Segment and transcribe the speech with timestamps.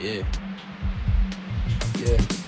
[0.00, 0.24] Yeah.
[1.98, 2.39] Yeah.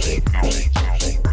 [0.00, 0.40] Techno.
[0.98, 1.25] Techno.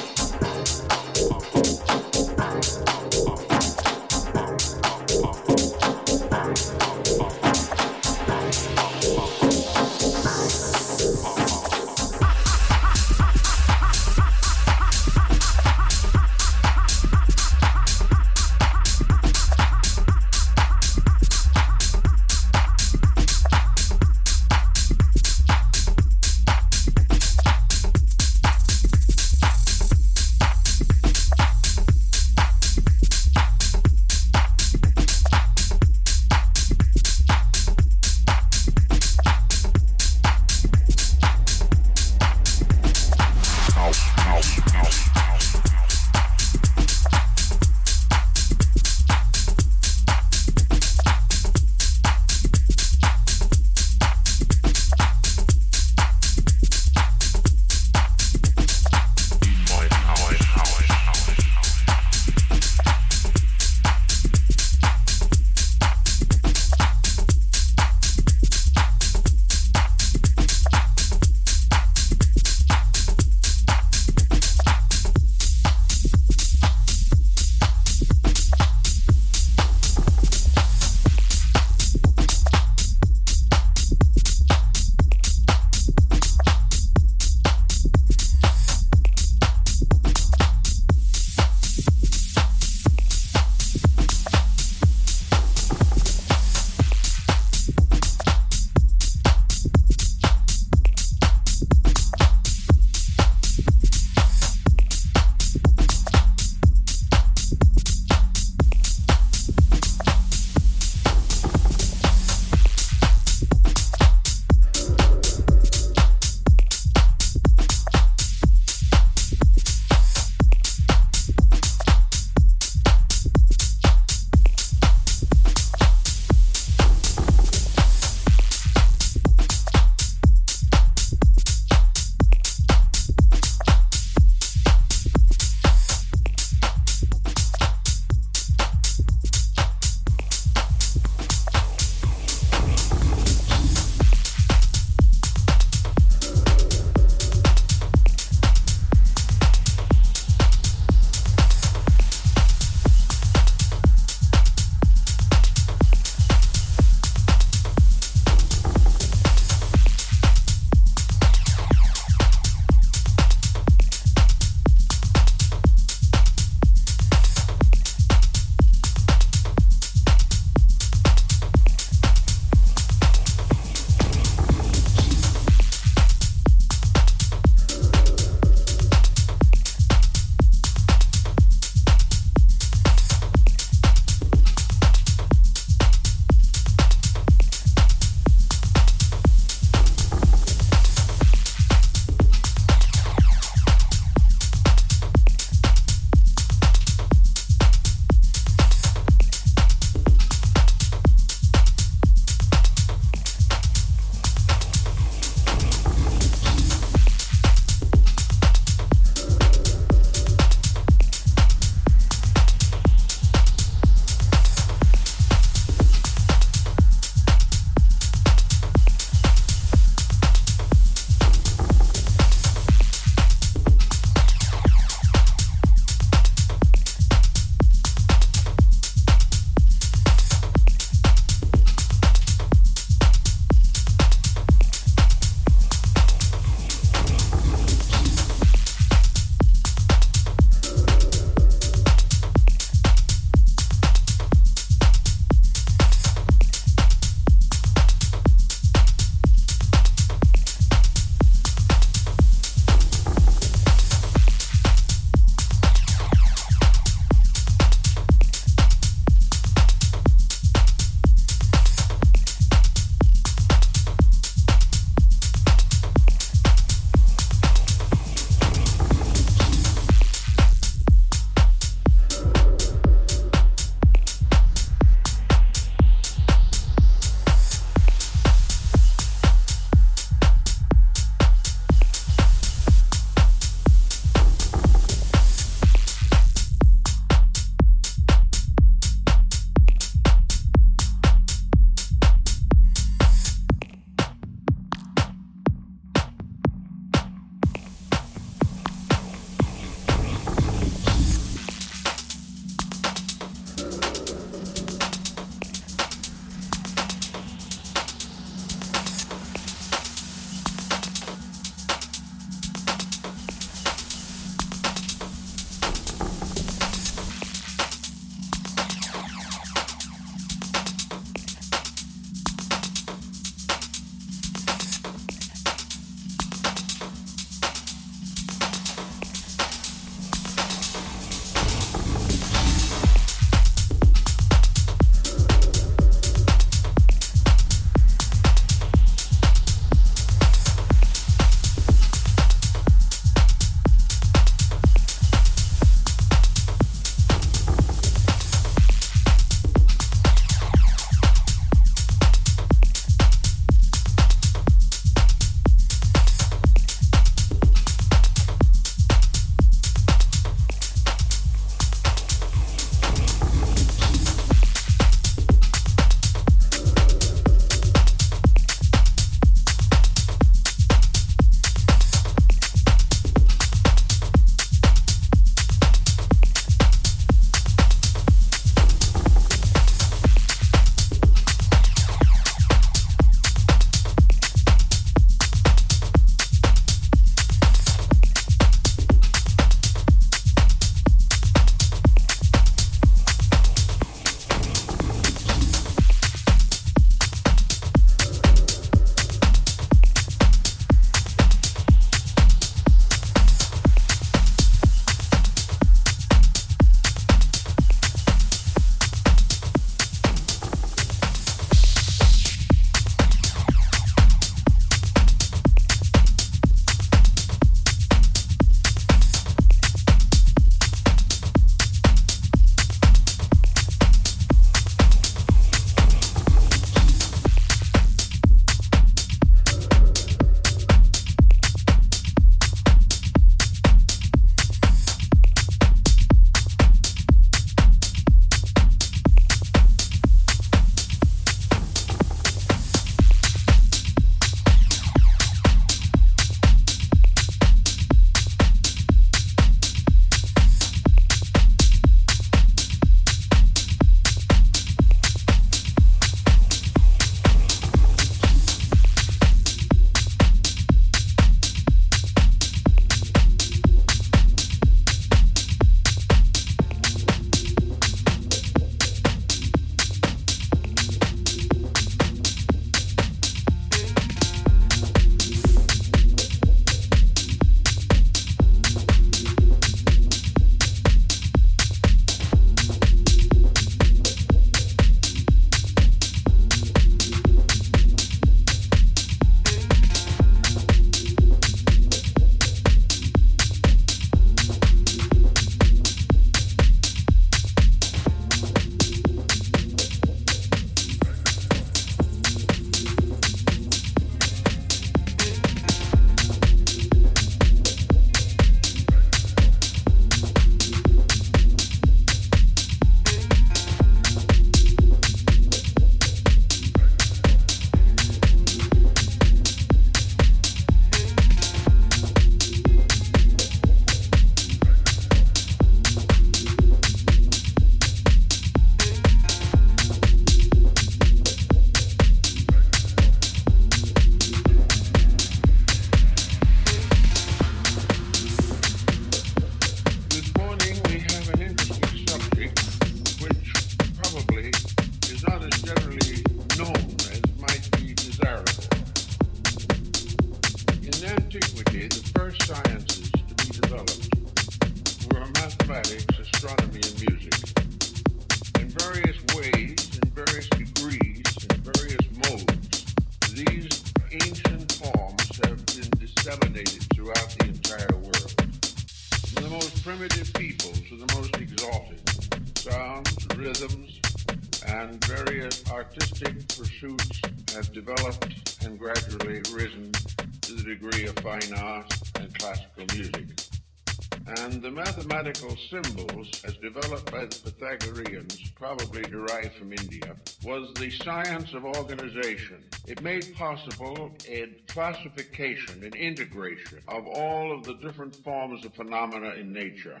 [588.76, 592.64] probably derived from India, was the science of organization.
[592.86, 599.32] It made possible a classification an integration of all of the different forms of phenomena
[599.32, 600.00] in nature.